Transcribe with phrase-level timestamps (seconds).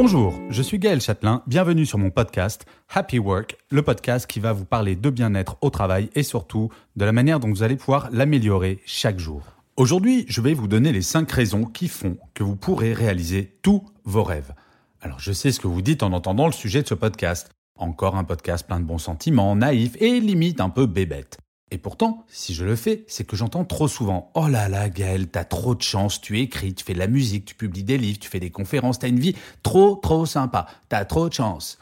[0.00, 4.52] Bonjour, je suis Gaël Châtelain, bienvenue sur mon podcast Happy Work, le podcast qui va
[4.52, 8.08] vous parler de bien-être au travail et surtout de la manière dont vous allez pouvoir
[8.12, 9.42] l'améliorer chaque jour.
[9.76, 13.84] Aujourd'hui, je vais vous donner les 5 raisons qui font que vous pourrez réaliser tous
[14.04, 14.54] vos rêves.
[15.00, 17.50] Alors je sais ce que vous dites en entendant le sujet de ce podcast.
[17.76, 21.38] Encore un podcast plein de bons sentiments, naïf et limite un peu bébête.
[21.70, 25.28] Et pourtant, si je le fais, c'est que j'entends trop souvent Oh là là, Gaël,
[25.28, 28.18] t'as trop de chance, tu écris, tu fais de la musique, tu publies des livres,
[28.18, 31.78] tu fais des conférences, t'as une vie trop, trop sympa, t'as trop de chance.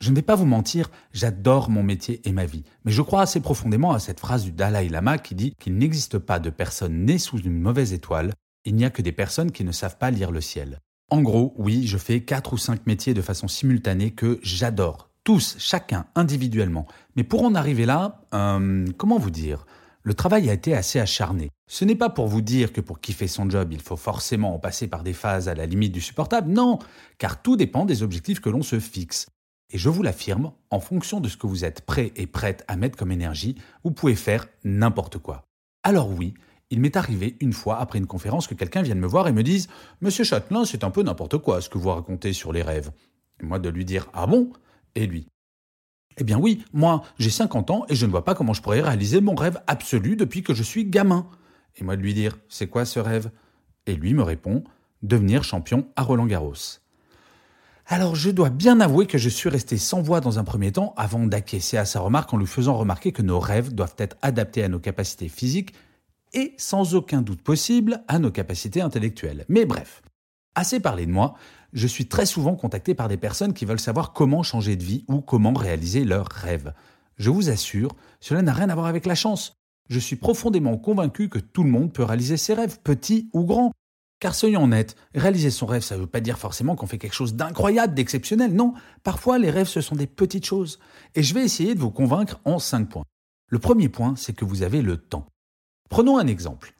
[0.00, 3.22] Je ne vais pas vous mentir, j'adore mon métier et ma vie, mais je crois
[3.22, 7.04] assez profondément à cette phrase du Dalai Lama qui dit qu'il n'existe pas de personnes
[7.04, 10.10] nées sous une mauvaise étoile, il n'y a que des personnes qui ne savent pas
[10.10, 10.80] lire le ciel.
[11.08, 15.56] En gros, oui, je fais quatre ou cinq métiers de façon simultanée que j'adore, tous,
[15.58, 16.86] chacun, individuellement.
[17.16, 19.66] Mais pour en arriver là, euh, comment vous dire?
[20.04, 21.50] Le travail a été assez acharné.
[21.68, 24.58] Ce n'est pas pour vous dire que pour kiffer son job, il faut forcément en
[24.58, 26.80] passer par des phases à la limite du supportable, non,
[27.18, 29.26] car tout dépend des objectifs que l'on se fixe.
[29.70, 32.76] Et je vous l'affirme, en fonction de ce que vous êtes prêt et prête à
[32.76, 35.44] mettre comme énergie, vous pouvez faire n'importe quoi.
[35.84, 36.34] Alors oui,
[36.70, 39.42] il m'est arrivé une fois après une conférence que quelqu'un vienne me voir et me
[39.42, 39.68] dise
[40.00, 42.90] Monsieur Châtelain, c'est un peu n'importe quoi ce que vous racontez sur les rêves.
[43.40, 44.52] Et moi de lui dire Ah bon?
[44.94, 45.28] Et lui
[46.18, 48.80] Eh bien oui, moi, j'ai 50 ans et je ne vois pas comment je pourrais
[48.80, 51.26] réaliser mon rêve absolu depuis que je suis gamin.
[51.76, 53.30] Et moi de lui dire C'est quoi ce rêve?
[53.86, 54.64] Et lui me répond
[55.02, 56.78] Devenir champion à Roland Garros.
[57.86, 60.94] Alors je dois bien avouer que je suis resté sans voix dans un premier temps
[60.96, 64.62] avant d'acquiescer à sa remarque en lui faisant remarquer que nos rêves doivent être adaptés
[64.62, 65.74] à nos capacités physiques
[66.32, 69.44] et sans aucun doute possible à nos capacités intellectuelles.
[69.48, 70.02] Mais bref,
[70.54, 71.34] assez parlé de moi,
[71.72, 75.04] je suis très souvent contacté par des personnes qui veulent savoir comment changer de vie
[75.08, 76.74] ou comment réaliser leurs rêves.
[77.16, 79.54] Je vous assure, cela n'a rien à voir avec la chance.
[79.88, 83.72] Je suis profondément convaincu que tout le monde peut réaliser ses rêves, petits ou grands.
[84.20, 87.14] Car soyons honnêtes, réaliser son rêve, ça ne veut pas dire forcément qu'on fait quelque
[87.14, 88.54] chose d'incroyable, d'exceptionnel.
[88.54, 90.78] Non, parfois les rêves, ce sont des petites choses.
[91.14, 93.04] Et je vais essayer de vous convaincre en cinq points.
[93.48, 95.26] Le premier point, c'est que vous avez le temps.
[95.90, 96.74] Prenons un exemple.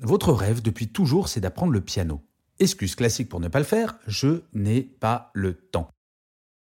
[0.00, 2.20] Votre rêve depuis toujours, c'est d'apprendre le piano.
[2.62, 5.88] Excuse classique pour ne pas le faire, je n'ai pas le temps.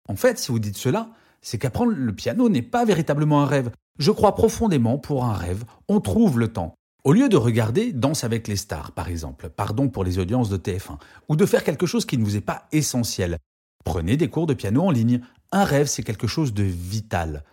[0.09, 1.11] En fait, si vous dites cela,
[1.43, 3.69] c'est qu'apprendre le piano n'est pas véritablement un rêve.
[3.99, 6.73] Je crois profondément, pour un rêve, on trouve le temps.
[7.03, 10.57] Au lieu de regarder Danse avec les stars, par exemple, pardon pour les audiences de
[10.57, 10.97] TF1,
[11.29, 13.37] ou de faire quelque chose qui ne vous est pas essentiel,
[13.85, 15.21] prenez des cours de piano en ligne.
[15.51, 17.43] Un rêve, c'est quelque chose de vital.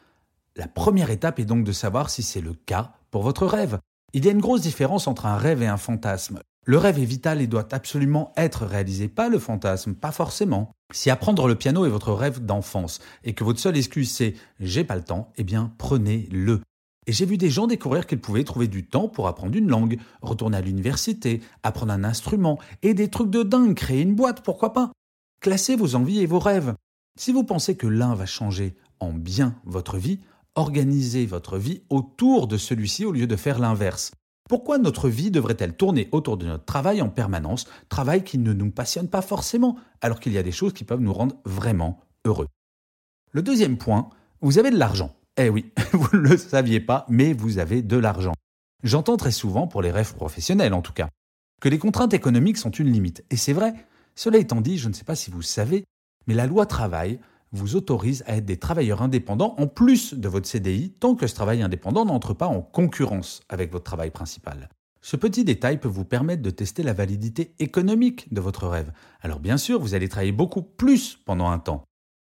[0.56, 3.78] La première étape est donc de savoir si c'est le cas pour votre rêve.
[4.14, 6.41] Il y a une grosse différence entre un rêve et un fantasme.
[6.69, 10.71] Le rêve est vital et doit absolument être réalisé, pas le fantasme, pas forcément.
[10.93, 14.84] Si apprendre le piano est votre rêve d'enfance et que votre seule excuse c'est j'ai
[14.84, 16.61] pas le temps, eh bien prenez-le.
[17.06, 19.99] Et j'ai vu des gens découvrir qu'ils pouvaient trouver du temps pour apprendre une langue,
[20.21, 24.75] retourner à l'université, apprendre un instrument et des trucs de dingue, créer une boîte, pourquoi
[24.75, 24.93] pas.
[25.41, 26.75] Classez vos envies et vos rêves.
[27.19, 30.21] Si vous pensez que l'un va changer en bien votre vie,
[30.55, 34.12] organisez votre vie autour de celui-ci au lieu de faire l'inverse.
[34.48, 38.70] Pourquoi notre vie devrait-elle tourner autour de notre travail en permanence, travail qui ne nous
[38.70, 42.48] passionne pas forcément, alors qu'il y a des choses qui peuvent nous rendre vraiment heureux?
[43.31, 44.08] Le deuxième point,
[44.41, 45.14] vous avez de l'argent.
[45.37, 48.32] Eh oui, vous ne le saviez pas, mais vous avez de l'argent.
[48.82, 51.10] J'entends très souvent, pour les rêves professionnels en tout cas,
[51.60, 53.25] que les contraintes économiques sont une limite.
[53.31, 53.75] Et c'est vrai,
[54.14, 55.84] cela étant dit, je ne sais pas si vous savez,
[56.26, 57.20] mais la loi travail
[57.53, 61.34] vous autorise à être des travailleurs indépendants en plus de votre CDI tant que ce
[61.34, 64.69] travail indépendant n'entre pas en concurrence avec votre travail principal.
[65.00, 68.93] Ce petit détail peut vous permettre de tester la validité économique de votre rêve.
[69.20, 71.84] Alors bien sûr, vous allez travailler beaucoup plus pendant un temps.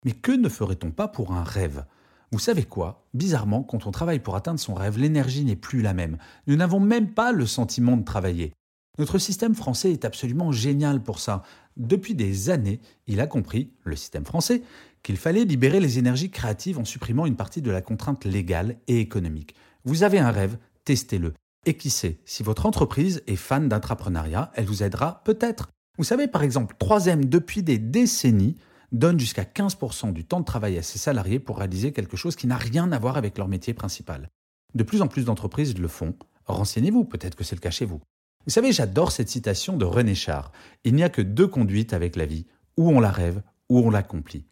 [0.06, 1.86] Mais que ne ferait-on pas pour un rêve?
[2.32, 3.08] Vous savez quoi?
[3.14, 6.18] Bizarrement, quand on travaille pour atteindre son rêve, l'énergie n'est plus la même.
[6.46, 8.54] Nous n'avons même pas le sentiment de travailler.
[9.00, 11.44] Notre système français est absolument génial pour ça.
[11.78, 14.64] Depuis des années, il a compris, le système français,
[15.04, 19.00] qu'il fallait libérer les énergies créatives en supprimant une partie de la contrainte légale et
[19.00, 19.56] économique.
[19.86, 21.34] Vous avez un rêve, testez-le.
[21.66, 25.70] Et qui sait, si votre entreprise est fan d'entrepreneuriat, elle vous aidera peut-être.
[25.98, 28.56] Vous savez, par exemple, 3M, depuis des décennies,
[28.92, 32.48] donne jusqu'à 15% du temps de travail à ses salariés pour réaliser quelque chose qui
[32.48, 34.30] n'a rien à voir avec leur métier principal.
[34.76, 36.16] De plus en plus d'entreprises le font.
[36.46, 38.00] Renseignez-vous, peut-être que c'est le cas chez vous.
[38.46, 40.52] Vous savez, j'adore cette citation de René Char.
[40.86, 42.46] Il n'y a que deux conduites avec la vie,
[42.78, 44.46] ou on la rêve, ou on l'accomplit.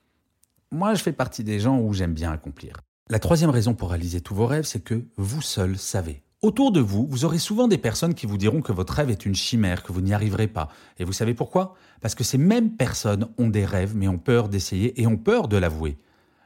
[0.76, 2.82] Moi, je fais partie des gens où j'aime bien accomplir.
[3.10, 6.22] La troisième raison pour réaliser tous vos rêves, c'est que vous seul savez.
[6.42, 9.26] Autour de vous, vous aurez souvent des personnes qui vous diront que votre rêve est
[9.26, 10.68] une chimère, que vous n'y arriverez pas.
[11.00, 11.76] Et vous savez pourquoi?
[12.02, 15.48] Parce que ces mêmes personnes ont des rêves, mais ont peur d'essayer et ont peur
[15.48, 15.98] de l'avouer.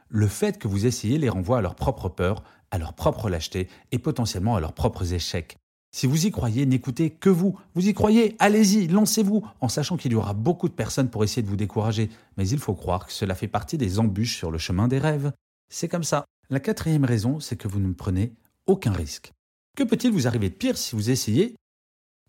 [0.08, 3.66] Le fait que vous essayez les renvoie à leur propre peur, à leur propre lâcheté
[3.90, 5.56] et potentiellement à leurs propres échecs.
[5.92, 7.58] Si vous y croyez, n'écoutez que vous.
[7.74, 11.42] Vous y croyez, allez-y, lancez-vous, en sachant qu'il y aura beaucoup de personnes pour essayer
[11.42, 12.10] de vous décourager.
[12.36, 15.32] Mais il faut croire que cela fait partie des embûches sur le chemin des rêves.
[15.68, 16.24] C'est comme ça.
[16.48, 18.32] La quatrième raison, c'est que vous ne prenez
[18.66, 19.32] aucun risque.
[19.76, 21.56] Que peut-il vous arriver de pire si vous essayez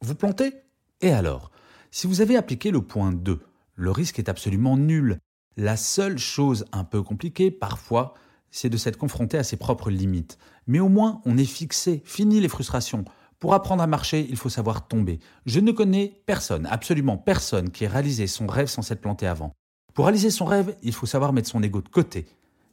[0.02, 0.54] Vous plantez?
[1.02, 1.52] Et alors?
[1.92, 3.40] Si vous avez appliqué le point 2,
[3.75, 5.19] le risque est absolument nul.
[5.57, 8.14] La seule chose un peu compliquée, parfois,
[8.50, 10.38] c'est de s'être confronté à ses propres limites.
[10.68, 13.06] Mais au moins, on est fixé, fini les frustrations.
[13.42, 15.18] Pour apprendre à marcher, il faut savoir tomber.
[15.48, 19.52] Je ne connais personne, absolument personne, qui ait réalisé son rêve sans s'être planté avant.
[19.96, 22.28] Pour réaliser son rêve, il faut savoir mettre son ego de côté.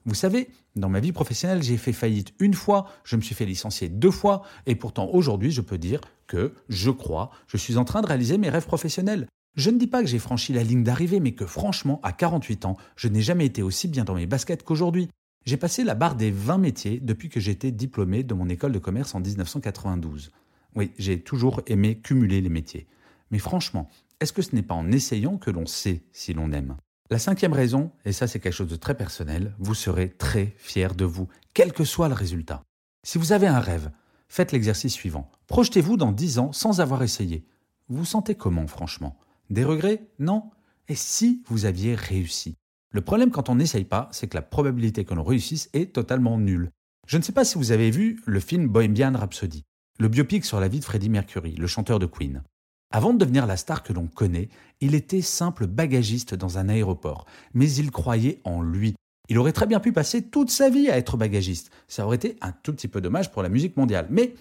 [0.04, 3.46] Vous savez, dans ma vie professionnelle, j'ai fait faillite une fois, je me suis fait
[3.46, 7.86] licencier deux fois, et pourtant aujourd'hui, je peux dire que, je crois, je suis en
[7.86, 9.26] train de réaliser mes rêves professionnels.
[9.56, 12.66] Je ne dis pas que j'ai franchi la ligne d'arrivée, mais que franchement, à 48
[12.66, 15.08] ans, je n'ai jamais été aussi bien dans mes baskets qu'aujourd'hui.
[15.46, 18.78] J'ai passé la barre des 20 métiers depuis que j'étais diplômé de mon école de
[18.78, 20.30] commerce en 1992.
[20.78, 22.86] Oui, j'ai toujours aimé cumuler les métiers.
[23.32, 23.90] Mais franchement,
[24.20, 26.76] est-ce que ce n'est pas en essayant que l'on sait si l'on aime?
[27.10, 30.94] La cinquième raison, et ça c'est quelque chose de très personnel, vous serez très fier
[30.94, 32.62] de vous, quel que soit le résultat.
[33.04, 33.90] Si vous avez un rêve,
[34.28, 35.28] faites l'exercice suivant.
[35.48, 37.44] Projetez-vous dans 10 ans sans avoir essayé.
[37.88, 39.18] Vous sentez comment franchement?
[39.50, 40.06] Des regrets?
[40.20, 40.48] Non?
[40.86, 42.54] Et si vous aviez réussi?
[42.92, 46.38] Le problème quand on n'essaye pas, c'est que la probabilité que l'on réussisse est totalement
[46.38, 46.70] nulle.
[47.08, 49.64] Je ne sais pas si vous avez vu le film Bohemian Rhapsody,
[49.98, 52.42] le biopic sur la vie de Freddie Mercury, le chanteur de Queen.
[52.90, 54.48] Avant de devenir la star que l'on connaît,
[54.80, 58.94] il était simple bagagiste dans un aéroport, mais il croyait en lui.
[59.28, 61.70] Il aurait très bien pu passer toute sa vie à être bagagiste.
[61.88, 64.06] Ça aurait été un tout petit peu dommage pour la musique mondiale.
[64.08, 64.34] Mais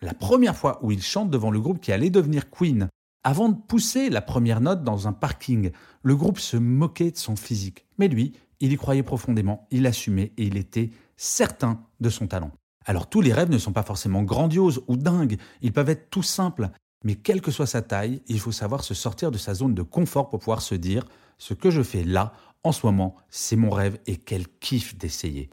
[0.00, 2.88] la première fois où il chante devant le groupe qui allait devenir Queen,
[3.22, 5.70] avant de pousser la première note dans un parking,
[6.02, 7.84] le groupe se moquait de son physique.
[7.98, 12.50] Mais lui, il y croyait profondément, il assumait et il était certain de son talent.
[12.86, 16.22] Alors tous les rêves ne sont pas forcément grandioses ou dingues, ils peuvent être tout
[16.22, 16.70] simples.
[17.04, 19.82] Mais quelle que soit sa taille, il faut savoir se sortir de sa zone de
[19.82, 21.04] confort pour pouvoir se dire
[21.36, 25.50] ce que je fais là, en ce moment, c'est mon rêve et quel kiff d'essayer.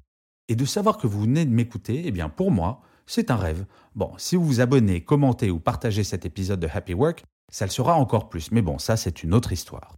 [0.47, 3.65] Et de savoir que vous venez de m'écouter, eh bien pour moi, c'est un rêve.
[3.95, 7.71] Bon, si vous vous abonnez, commentez ou partagez cet épisode de Happy Work, ça le
[7.71, 8.51] sera encore plus.
[8.51, 9.97] Mais bon, ça c'est une autre histoire.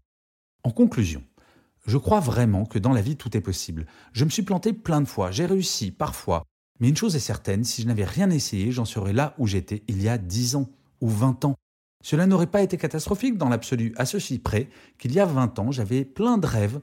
[0.63, 1.23] En conclusion,
[1.85, 3.85] je crois vraiment que dans la vie tout est possible.
[4.13, 6.43] Je me suis planté plein de fois, j'ai réussi parfois.
[6.79, 9.83] Mais une chose est certaine, si je n'avais rien essayé, j'en serais là où j'étais
[9.87, 10.69] il y a dix ans
[11.01, 11.55] ou 20 ans.
[12.03, 14.69] Cela n'aurait pas été catastrophique dans l'absolu, à ceci près
[14.99, 16.79] qu'il y a 20 ans, j'avais plein de rêves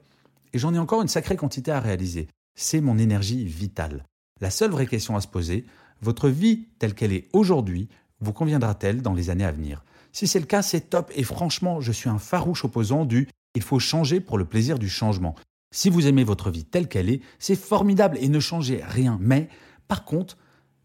[0.53, 2.29] et j'en ai encore une sacrée quantité à réaliser.
[2.55, 4.05] C'est mon énergie vitale.
[4.41, 5.65] La seule vraie question à se poser,
[6.01, 7.89] votre vie telle qu'elle est aujourd'hui,
[8.21, 9.85] vous conviendra-t-elle dans les années à venir?
[10.13, 13.63] Si c'est le cas, c'est top et franchement, je suis un farouche opposant du il
[13.63, 15.35] faut changer pour le plaisir du changement.
[15.75, 19.19] Si vous aimez votre vie telle qu'elle est, c'est formidable et ne changez rien.
[19.21, 19.49] Mais
[19.89, 20.37] par contre,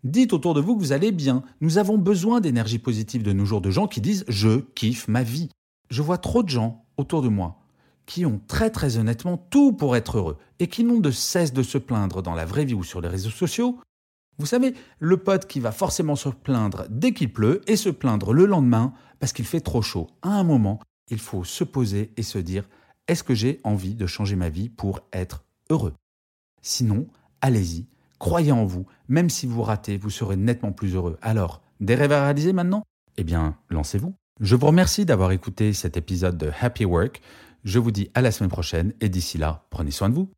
[0.04, 1.44] Dites autour de vous que vous allez bien.
[1.60, 5.24] Nous avons besoin d'énergie positive de nos jours, de gens qui disent je kiffe ma
[5.24, 5.50] vie.
[5.90, 7.60] Je vois trop de gens autour de moi
[8.06, 11.62] qui ont très très honnêtement tout pour être heureux et qui n'ont de cesse de
[11.62, 13.80] se plaindre dans la vraie vie ou sur les réseaux sociaux.
[14.38, 18.32] Vous savez, le pote qui va forcément se plaindre dès qu'il pleut et se plaindre
[18.34, 20.08] le lendemain parce qu'il fait trop chaud.
[20.22, 22.70] À un moment, il faut se poser et se dire
[23.08, 25.94] est-ce que j'ai envie de changer ma vie pour être heureux?
[26.62, 27.08] Sinon,
[27.42, 27.88] allez-y,
[28.20, 31.18] Croyez en vous, même si vous ratez, vous serez nettement plus heureux.
[31.22, 32.84] Alors, des rêves à réaliser maintenant?
[33.18, 34.14] Eh bien, lancez-vous.
[34.40, 37.22] Je vous remercie d'avoir écouté cet épisode de Happy Work.
[37.64, 40.30] Je vous dis à la semaine prochaine et d'ici là, prenez soin de vous.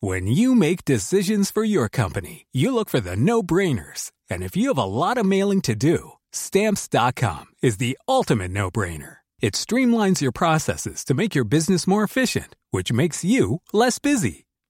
[0.00, 4.10] When you make decisions for your company, you look for the no-brainers.
[4.28, 9.18] And if you have a lot of mailing to do, stamps.com is the ultimate no-brainer.
[9.40, 14.46] It streamlines your processes to make your business more efficient, which makes you less busy.